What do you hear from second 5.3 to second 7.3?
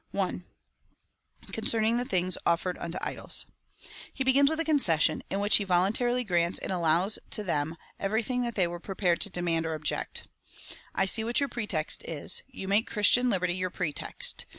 which he voluntarily grants and allows